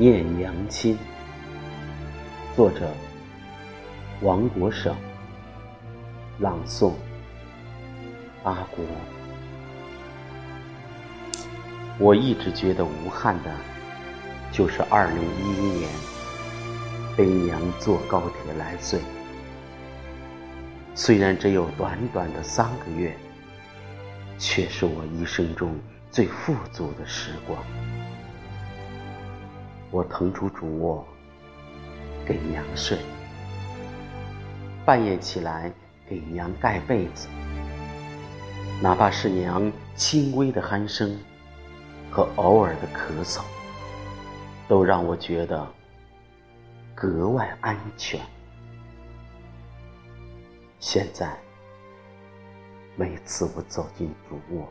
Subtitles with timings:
[0.00, 0.96] 念娘亲，
[2.54, 2.88] 作者
[4.20, 4.94] 王国省，
[6.38, 6.92] 朗诵
[8.44, 8.84] 阿国。
[11.98, 13.52] 我一直觉得无憾的，
[14.52, 15.90] 就是二零一一年
[17.16, 19.00] 被娘坐高铁来岁。
[20.94, 23.16] 虽然只有短短的三个月，
[24.38, 25.76] 却是我一生中
[26.08, 27.60] 最富足的时光。
[29.90, 31.06] 我腾出主卧
[32.26, 32.98] 给娘睡，
[34.84, 35.72] 半夜起来
[36.06, 37.26] 给娘盖被子，
[38.82, 41.18] 哪怕是娘轻微的鼾声
[42.10, 43.42] 和偶尔的咳嗽，
[44.68, 45.66] 都让我觉得
[46.94, 48.20] 格外安全。
[50.80, 51.34] 现在，
[52.94, 54.70] 每次我走进主卧，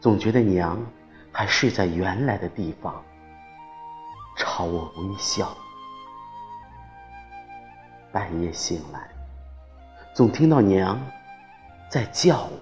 [0.00, 0.84] 总觉得娘
[1.30, 3.02] 还睡在原来的地方，
[4.38, 5.54] 朝我微笑。
[8.12, 9.10] 半夜醒来，
[10.14, 10.98] 总听到娘
[11.90, 12.52] 在叫我，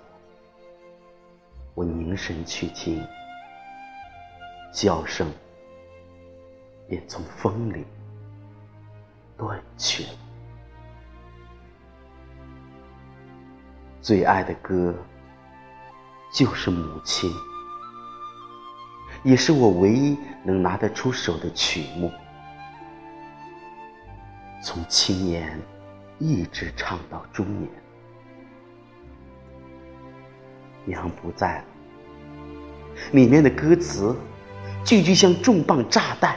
[1.75, 3.07] 我凝神去听，
[4.73, 5.31] 叫声
[6.89, 7.87] 便从风里
[9.37, 10.09] 断去了。
[14.01, 14.95] 最爱的歌，
[16.33, 17.31] 就是母亲，
[19.27, 22.13] 也是我唯一能拿得出手的曲目。
[24.63, 25.61] 从青年
[26.21, 27.69] 一直唱到中年，
[30.85, 31.65] 娘不在了，
[33.11, 34.17] 里面的歌词
[34.85, 36.37] 句句像重磅炸弹，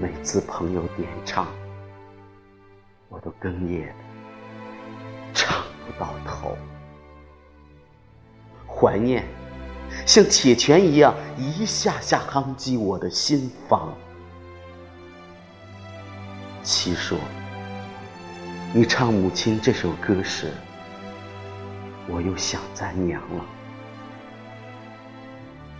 [0.00, 1.46] 每次朋友点唱，
[3.08, 3.94] 我都哽咽的。
[5.98, 6.56] 到头，
[8.66, 9.24] 怀念
[10.08, 13.92] 像铁拳一样一下下夯击我的心房。
[16.62, 17.18] 七说
[18.72, 20.50] ：“你唱《母亲》这首歌时，
[22.08, 23.44] 我又想咱娘了。”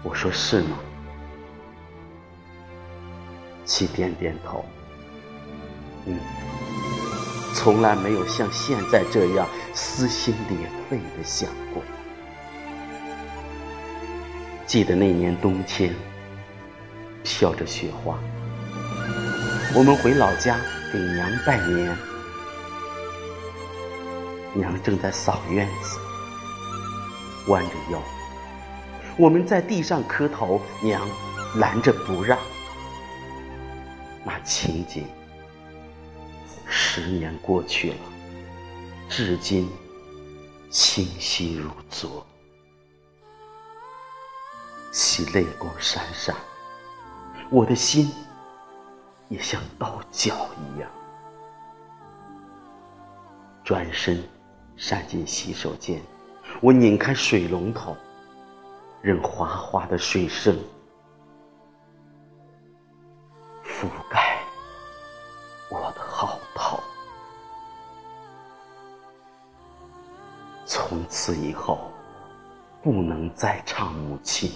[0.05, 0.77] 我说：“是吗？”
[3.65, 4.63] 七点点头，
[6.05, 6.19] 嗯。
[7.55, 11.83] 从来没有像现在这样撕心裂肺的想过。
[14.69, 15.95] 记得那年冬天，
[17.25, 18.19] 飘着雪花，
[19.75, 20.61] 我们回老家
[20.93, 21.97] 给娘拜年，
[24.53, 25.99] 娘正在扫院子，
[27.47, 28.03] 弯着腰，
[29.17, 31.01] 我们在地上磕头，娘
[31.57, 32.39] 拦着不让，
[34.23, 35.03] 那情景。
[36.67, 37.97] 十年过去了，
[39.09, 39.67] 至今
[40.69, 42.27] 清晰如昨，
[44.91, 46.35] 其泪光闪闪，
[47.51, 48.11] 我的心
[49.29, 50.91] 也像刀绞一样。
[53.63, 54.23] 转身
[54.77, 56.01] 闪进洗手间，
[56.63, 57.97] 我拧开水龙头，
[59.03, 60.57] 任哗哗的水声
[63.63, 64.41] 覆盖
[65.71, 66.81] 我的嚎啕。
[70.65, 71.91] 从此以后，
[72.83, 74.51] 不能再唱母亲，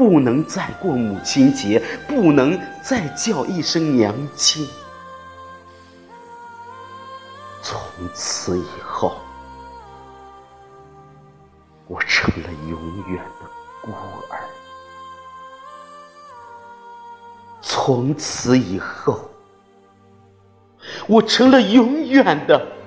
[0.00, 1.78] 不能再过母亲节，
[2.08, 4.66] 不能再叫一声娘亲。
[7.60, 7.78] 从
[8.14, 9.20] 此以后，
[11.86, 13.50] 我成了永远的
[13.82, 13.92] 孤
[14.30, 14.40] 儿。
[17.60, 19.28] 从此以后，
[21.08, 22.79] 我成了永远的。